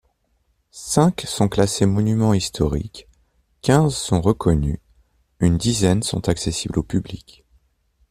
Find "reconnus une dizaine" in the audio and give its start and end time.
4.19-6.01